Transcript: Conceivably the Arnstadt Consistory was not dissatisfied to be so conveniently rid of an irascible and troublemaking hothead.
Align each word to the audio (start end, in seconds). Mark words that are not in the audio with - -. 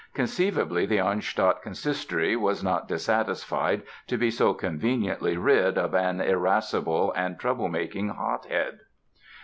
Conceivably 0.15 0.87
the 0.87 0.99
Arnstadt 0.99 1.61
Consistory 1.61 2.35
was 2.35 2.63
not 2.63 2.87
dissatisfied 2.87 3.83
to 4.07 4.17
be 4.17 4.31
so 4.31 4.51
conveniently 4.55 5.37
rid 5.37 5.77
of 5.77 5.93
an 5.93 6.19
irascible 6.19 7.13
and 7.15 7.37
troublemaking 7.39 8.09
hothead. 8.15 8.79